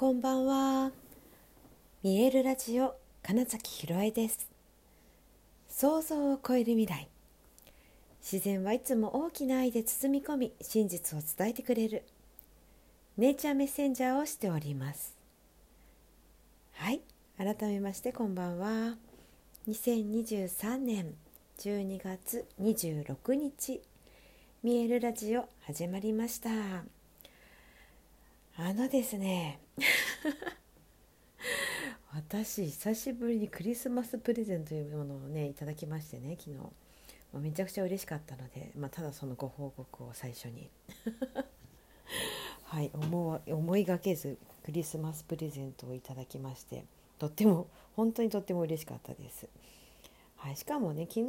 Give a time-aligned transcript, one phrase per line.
[0.00, 0.92] こんばんは。
[2.02, 4.48] 見えるラジオ金崎ひろえです。
[5.68, 7.06] 想像を超える未来。
[8.22, 12.04] 自然はいつも大きな愛で包み込み、真実を伝えてくれる。
[13.18, 15.14] ネイチャーメッセンジャーをしております。
[16.76, 17.02] はい、
[17.36, 18.96] 改めましてこんばんは。
[19.68, 21.12] 2023年
[21.58, 23.82] 12月26日、
[24.62, 26.99] 見えるラジオ始まりました。
[28.62, 29.58] あのですね。
[32.12, 36.70] 私久しぶりにクリスマスプレゼントというものをねいただきましてね昨日、ま
[37.36, 40.68] あ、めちゃくちゃ嬉しかったので、まあ、ただそのご報告を最初に。
[42.64, 46.84] はい思思いがけずクリスマスプレゼントをいただきまして
[47.18, 49.48] とっても本当にとっても嬉しかったです。
[50.36, 51.28] はい、しかもね昨日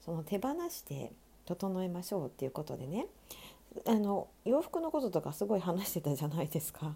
[0.00, 1.12] その手放して
[1.46, 3.06] 整えましょうっていうことでね
[3.86, 6.94] あの洋服のこととかすごい話してたじゃないですか。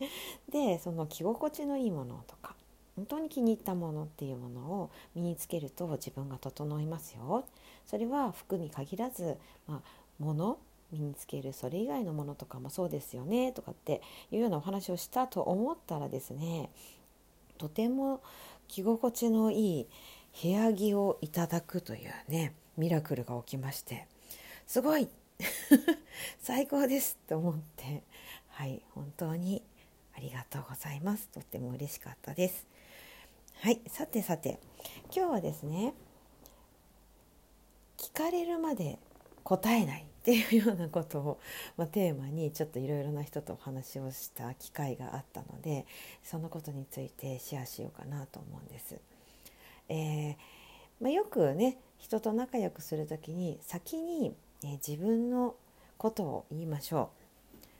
[0.50, 2.56] でその着心地のいいものとか
[2.96, 7.44] 本当に気に入ったものっていうものを身につけると自分が整いますよ。
[7.86, 9.36] それは服に限らず、
[9.66, 9.82] まあ、
[10.18, 10.58] 物
[10.92, 16.70] 身につけるそれ以外のものとかもそうですよねとかっていうようなお話をしたと思ったらですね
[17.58, 18.20] とても
[18.68, 19.86] 着心地のいい
[20.42, 24.06] 部屋着をいただくというねミラクルが起きまして
[24.66, 25.08] すごい
[26.40, 28.02] 最高ですと思って。
[28.60, 29.62] はい本当に
[30.14, 31.28] ありがとうございます。
[31.28, 32.66] とっても嬉しかったです。
[33.54, 34.58] はいさてさて
[35.14, 35.94] 今日はですね
[37.96, 38.98] 聞かれるまで
[39.44, 41.40] 答えないっていうようなことを、
[41.78, 45.86] まあ、テーマにちょっといろいろな人とお話をした機会があったので
[46.22, 48.98] そのことについてシェアしようかなと思うんです。
[49.88, 50.36] えー
[51.00, 55.54] まあ、よくね人と仲良くする時に先にえ自分の
[55.96, 57.20] ことを言いましょう。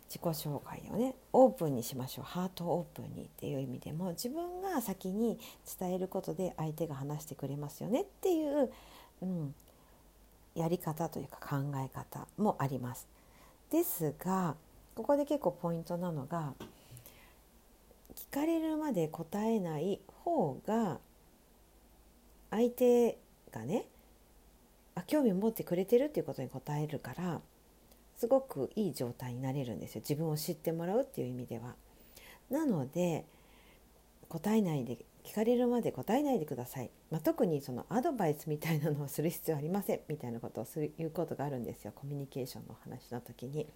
[0.08, 2.24] 自己紹介をねオープンにしましょう。
[2.24, 5.38] ハートオープンにっていう意味でも自分が先に
[5.78, 8.02] 伝えることで相手が話してくれますよね。
[8.02, 8.70] っていう、
[9.22, 9.54] うん、
[10.54, 13.06] やり方というか考え方もあります。
[13.70, 14.56] ですが
[14.96, 16.54] ここで結構ポイントなのが
[18.14, 20.98] 聞かれるまで答えない方が
[22.50, 23.16] 相手
[23.52, 23.86] がね
[25.00, 27.40] あ興味を持ってくれてるっていうことに答えるから
[28.16, 30.00] すごくいい状態になれるんですよ。
[30.02, 31.74] 自分を知ってもらうっていう意味では。
[32.50, 33.24] なので
[34.28, 40.00] 答えないで聞かれるまで答えないでください、まあ、特にそのアドバイスみたいなのをする必要ありません。
[40.08, 41.92] みたいなことをする言うことがあるんですよ。
[41.94, 43.66] コミュニケーションの話の時に。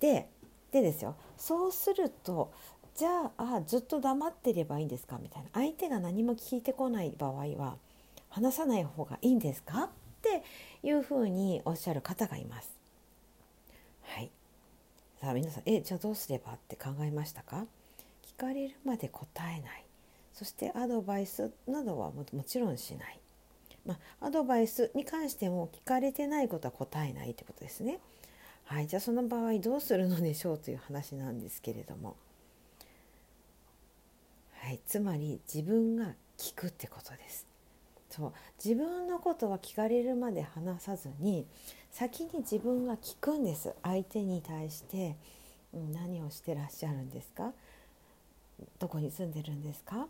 [0.00, 0.28] で
[0.72, 1.16] でですよ。
[1.36, 2.52] そうすると
[2.94, 5.18] じゃああずっと黙ってればいいんですか？
[5.20, 5.48] みたいな。
[5.52, 7.76] 相手が何も聞いてこない場合は
[8.30, 9.84] 話さない方がいいんですか？
[9.84, 9.88] っ
[10.22, 10.42] て
[10.82, 12.72] いうふうにおっしゃる方がいます。
[14.02, 14.30] はい。
[15.20, 17.66] さあ皆さんえじゃあどうすればって考えましたか？
[18.24, 19.84] 聞かれるまで答えない
[20.32, 23.20] そしてアドバイスなどはもちろんしない、
[23.84, 27.98] まあ、アドバイスに関しても聞かれてないことは答えないということですね。
[28.64, 32.16] はい、じゃあその場合どうするのでしょうという話なんですけれども、
[34.54, 37.46] はい、つまり自分が聞くってことです。
[38.10, 38.32] そう。
[38.62, 41.46] 自分のことは聞かれるまで話さずに
[41.90, 43.74] 先に自分が聞くんです。
[43.82, 45.16] 相手に対して、
[45.72, 47.52] うん、何をしてらっしゃるんですか？
[48.78, 50.06] どこに住んでるんですか？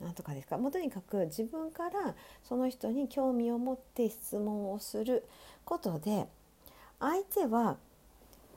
[0.00, 0.58] なんとかですか？
[0.58, 5.24] もうとにかく自分からその人に興味を持って質問をする
[5.64, 6.26] ことで
[6.98, 7.76] 相手は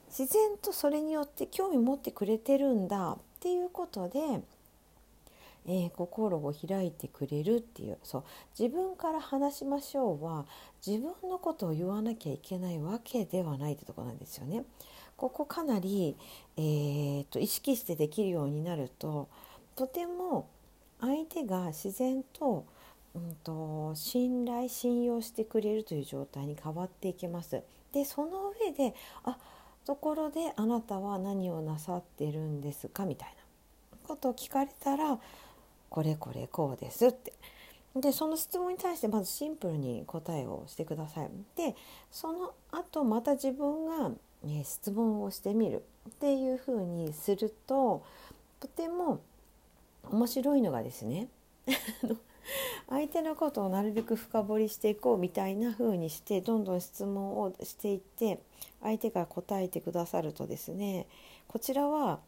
[0.08, 4.20] 自然とそれによって興味持ってくれてるんだっていうことで
[5.68, 8.24] えー、心を開いてくれるっていうそう
[8.58, 10.46] 自分から話しましょうは
[10.86, 14.64] 自分のことを言わなきゃいけないわけではないってとこなんですよね。
[15.18, 16.16] ここかなり、
[16.56, 19.28] えーと、意識してできるようになると
[19.76, 20.48] とても
[21.02, 22.66] 相手が自然と,、
[23.14, 27.62] うんと、信頼信用してくれるという状態に変わっていきます。
[27.92, 29.38] でその上であ
[29.86, 33.06] ところであなたは何をなさってるんですか？
[33.06, 33.30] みたい
[33.92, 35.20] なことを聞かれたら
[35.90, 37.34] これこれこうですって
[37.96, 41.30] でその質問に対してまずシンプルに答えをしてください。
[41.56, 41.76] で
[42.12, 44.12] その後また自分が、
[44.44, 48.04] ね、質問をしてみるっていうふうにすると
[48.60, 49.22] とても
[50.12, 51.30] 面白いのがですね
[52.90, 58.40] 相手のことをなるべく深掘りしていこうみたいな風にしてどんどん質問をしていって
[58.82, 61.08] 相手が答えてくださるとですね
[61.48, 62.20] こちらは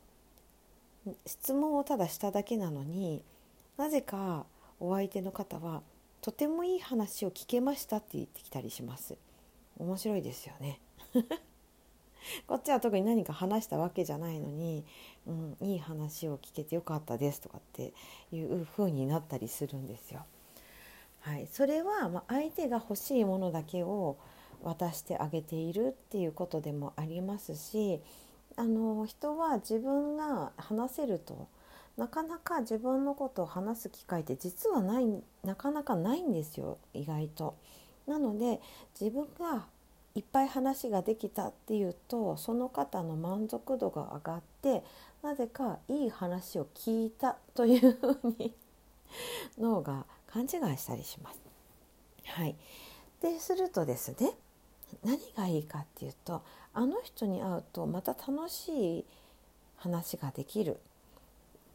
[1.26, 3.24] 質問をただしただけなのに
[3.82, 4.46] なぜか
[4.80, 5.82] お相手の方は
[6.22, 9.18] とてもいい話を聞けましたって言ってきたりします。
[9.80, 10.80] 面白いですよね。
[12.46, 14.86] こっちは特に何か話したわけじゃないのに、
[15.26, 17.96] うん、いい話を聞けてよかったですとかって
[18.32, 20.28] いう風になったりするんですよ。
[21.22, 24.16] はい、それはま相手が欲しいものだけを
[24.62, 28.00] 渡してあげているっていうことでもありますし
[28.58, 31.48] あの人は自分が話せると
[32.02, 35.06] なかなか自分のことを話す機会って実はない
[35.44, 37.56] なかなかないんですよ意外と。
[38.08, 38.60] なので
[39.00, 39.68] 自分が
[40.16, 44.84] いっぱい話ができたっていうとその方の満足度が上がって
[45.22, 48.56] なぜかいい話を聞いたというふうに
[49.60, 51.40] 脳が勘違いしたりします。
[52.26, 52.56] はい、
[53.22, 54.32] でするとですね
[55.04, 56.42] 何がいいかっていうと
[56.74, 59.06] あの人に会うとまた楽しい
[59.76, 60.80] 話ができる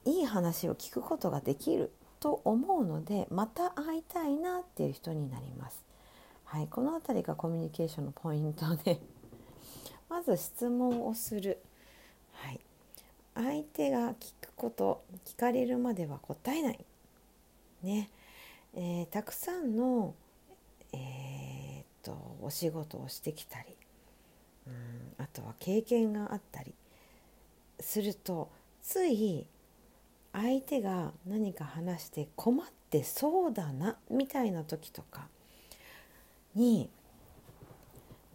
[0.07, 5.85] いい話を聞くことができると思うのでまた会いたいなっていう人になります。
[6.45, 9.01] はい、この辺りがコミュニケーションのポイントで
[10.09, 11.61] まず質問をする、
[12.33, 12.61] はい、
[13.35, 16.85] 相手が聞くこと聞かれるまでは答えない、
[17.83, 18.11] ね。
[18.75, 20.15] えー、たくさんの、
[20.93, 23.77] えー、っとお仕事をしてきたり
[24.67, 26.75] うんあとは経験があったり
[27.81, 28.51] すると
[28.83, 29.47] つい
[30.37, 35.29] 相手が何か話して困ってそうだなみたいな時とか
[36.55, 36.91] に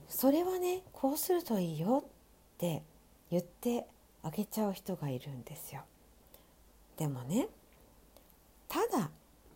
[0.10, 2.10] それはねこうするといいよっ
[2.58, 2.82] て
[3.30, 3.86] 言って
[4.24, 5.82] あげちゃう人がいるんですよ。
[6.98, 7.48] でもね
[8.68, 9.12] ただ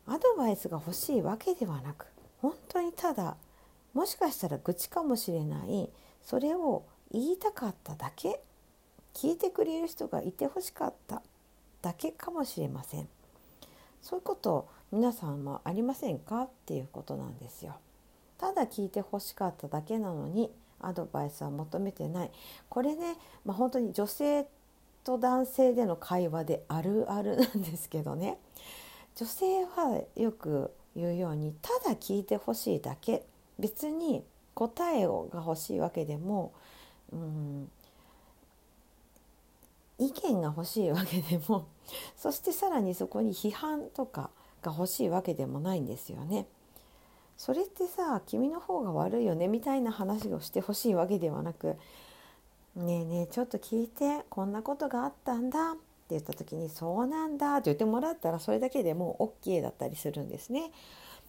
[0.06, 2.06] アドバイスが欲しいわけではなく
[2.42, 3.38] 本当にただ
[3.94, 5.90] もしかしたら愚痴かもしれない
[6.22, 8.40] それを言いたかっただけ
[9.16, 11.24] 聞いてくれる人がいてほしかった
[11.86, 13.08] だけかもしれません。
[14.02, 17.76] そういうこと皆さんもありませんかっていうことなんですよ。
[18.40, 22.32] ただ聞いてほしかっただけなのにアドバイスは求めてない。
[22.70, 24.48] これね、まあ、本当に女性
[25.04, 28.40] と男性での会話であるあるなんですけどね。
[29.16, 33.24] 女性はよく言うようにただ聞いてほしいだけ。
[33.60, 34.24] 別に
[34.56, 36.52] 答えをが欲しいわけでも
[37.14, 37.70] うん
[39.98, 41.68] 意見が欲しいわけでも
[42.18, 44.30] そしてさらにそこに批判とか
[44.62, 46.48] が欲しいわけでもないんですよね。
[47.38, 51.76] それってさ君の方が悪いよねみたいな話をしてほしいわけではなく
[52.76, 60.72] 「ねえねえちょっと聞いてこんなことがあったんだ」って言った時に「そうなんだ」って言ってもらったらそれだけでもう OK だったりするんですね。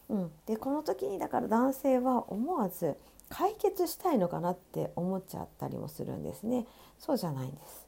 [0.09, 2.97] うん、でこの時にだから男性は思わず
[3.29, 6.67] 解決したいのかなって思っちゃったりもするんですね。
[6.99, 7.87] そうじゃないんです。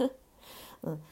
[0.84, 1.02] うん、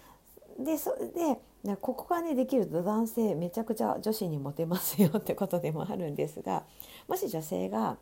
[0.59, 6.65] でそでここがねできると男性めちゃくちゃ女子にモテますよってことでもあるんですが
[7.09, 7.97] もし女性が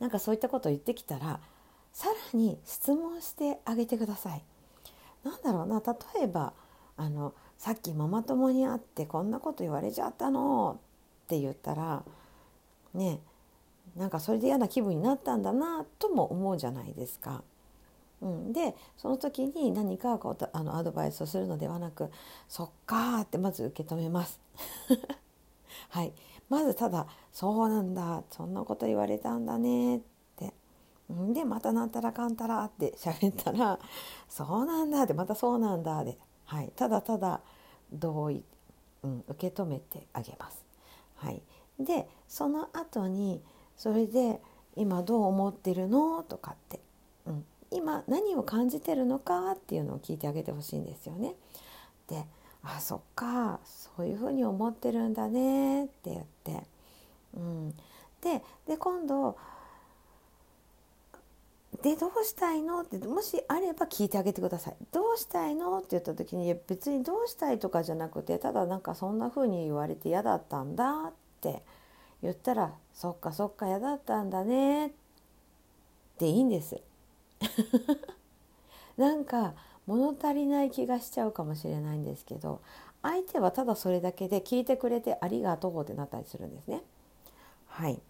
[0.00, 1.40] なんかそういったことを言ってきたら
[1.92, 4.44] さらに質問してあげてください。
[5.24, 5.82] なんだろうな
[6.14, 6.52] 例えば
[6.96, 10.78] あのさっきママ友に会ってこんなこと言われちゃったの
[11.24, 12.04] って言ったら
[12.94, 13.20] ね
[13.96, 17.42] なんかそれで嫌な気分になったんだなとも思うじゃないですか。
[18.22, 22.10] うん、でその時に何かこうあのアドバイスをするのではなく
[22.48, 24.40] 「そっか」ってまず受け止めます。
[25.90, 26.12] はい、
[26.48, 30.54] まずただ「そうなんだそんなこと言われたんだね」って。
[31.08, 33.78] でまたなんたらかんたらって喋ったら
[34.28, 37.42] 「そうなんだ」ってまた「そうなんだ」で、はい、ただただ
[37.92, 38.42] 同意、
[39.02, 40.64] うん、受け止めてあげます。
[41.16, 41.42] はい、
[41.78, 43.42] でその後に
[43.76, 44.42] それで
[44.74, 46.80] 「今どう思ってるの?」とかって、
[47.26, 47.46] うん、
[47.76, 51.34] 今何を感じてるのかっていうのを聞いてあげてほしいんですよね。
[52.08, 52.26] で
[52.64, 56.62] 「あそっかそういうふうに思ってるんだね」って言って、
[57.36, 57.70] うん、
[58.22, 59.36] でで今度
[61.82, 62.80] でどうしたいの？
[62.80, 64.76] ってもしあれば聞いてあげてください。
[64.92, 65.76] どうしたいの？
[65.78, 71.62] って言った時に別にどうしたいとかじゃなくてただなんかそんな風に言われて嫌だったんだって
[72.22, 74.90] 言ったら「そっかそっか嫌だったんだね」っ
[76.18, 76.80] ていいんです。
[78.96, 79.54] なんか
[79.86, 82.60] 物足りない気がしちゃうかもしれないんですけど
[83.02, 86.82] 相手はただそれだけで聞いてくれてありがとうってなったりするんですね。
[87.68, 88.00] はい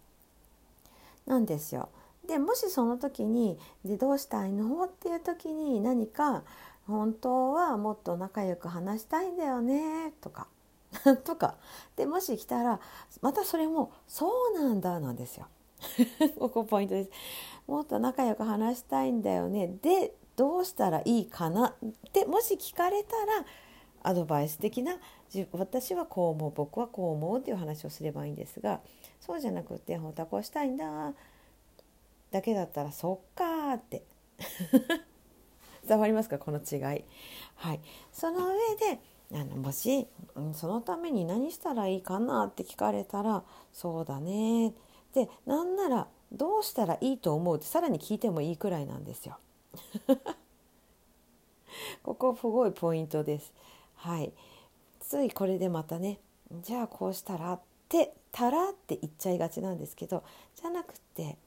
[1.25, 1.89] なんですよ。
[2.27, 6.43] でもしその時に「でどうしたいの?」っていう時に何か
[6.87, 10.47] 「本当はもっと仲良く話したいんだよね」とか
[11.23, 11.55] とか
[11.95, 12.79] でもし来たら
[13.21, 15.47] またそれも「そうなんだ」なんですよ。
[16.39, 17.11] ここポイントです。
[17.67, 19.67] もっと仲良く話したいんだよね。
[19.81, 21.67] でどうしたらいいかな？
[21.67, 23.45] ってもし聞かれたら
[24.03, 24.97] アドバイス的な
[25.51, 28.79] 私はこう思う僕はこう思うっていう話をすればいいんですが
[29.19, 31.13] そうじゃなくて本当はこうしたいんだ
[32.31, 34.03] だけだったらそっかって。
[35.87, 36.37] 伝わりますか？
[36.37, 37.05] この違い。
[37.55, 37.79] はい、
[38.11, 38.99] その上で
[39.33, 43.43] あのもし、うん、そのために何したらいいかなって聞かれたら
[43.73, 44.73] そうだね
[45.13, 49.37] でなんならどうしたらいいと思うってさらに聞いてもいいくらいなんですよ。
[52.03, 53.53] ここすごいポイントです。
[53.95, 54.33] はい、
[54.99, 56.19] ついこれでまたね
[56.61, 60.23] じゃあこうしたらってたらって言っちゃいがちなんですけど
[60.55, 61.37] じゃなくて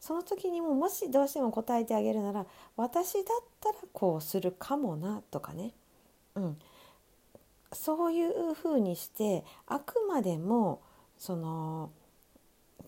[0.00, 3.24] その時にももしどうしても答えてあげるなら私だっ
[3.60, 5.72] たらこうするかもなとかね、
[6.34, 6.58] うん、
[7.72, 10.80] そういうふうにしてあくまでも
[11.18, 11.90] その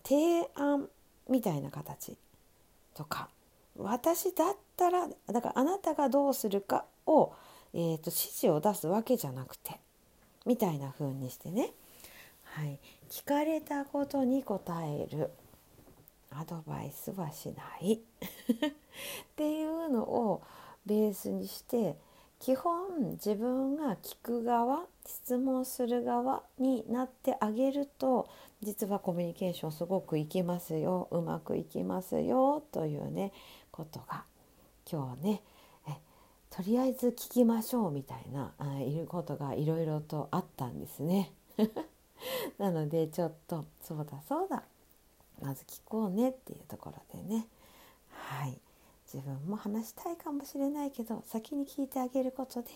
[0.03, 0.89] 提案
[1.29, 2.17] みたいな形
[2.93, 3.29] とか。
[3.77, 7.33] 私だったらだからあなたがどうするかを、
[7.73, 9.79] えーと、指示を出すわけじゃなくて
[10.45, 11.71] みたいな風にしてね、
[12.43, 12.79] はい、
[13.09, 15.31] 聞かれたことに答える。
[16.37, 17.93] アドバイスはしない。
[17.95, 17.99] っ
[19.35, 20.41] ていうのを
[20.85, 21.97] ベースにして
[22.39, 28.29] 基本自分が聞く側質問する側になってあげると
[28.61, 31.07] 実はコミュニケーションすごくいきますよ。
[31.11, 32.63] うまくいきますよ。
[32.71, 33.31] というね
[33.71, 34.23] ことが
[34.89, 35.41] 今日ね
[36.55, 41.33] とりあえず聞きましょうみたいなあいることがいろいろとあったんですね。
[42.57, 44.63] なのでちょっとそうだそうだ。
[45.41, 47.47] まず聞こうねっていうところでね。
[48.09, 48.57] はい。
[49.13, 52.69] 自分も話したいかもしれないけど先に聞いてあげることで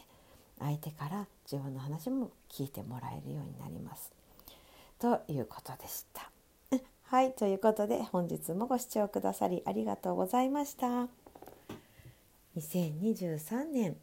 [0.60, 4.19] 相手から自分の話も聞いてもらえるようになります。
[5.00, 6.30] ということでした。
[7.04, 11.08] はいということで本日もご視聴くださりありがとうございました。
[12.56, 13.96] 2023年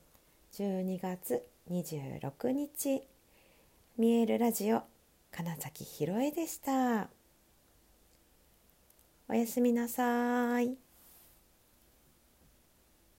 [0.55, 3.03] 12月26日
[3.99, 4.83] 見えるラジオ
[5.31, 7.09] 金崎ひろえでした。
[9.29, 10.86] おやすみなさい。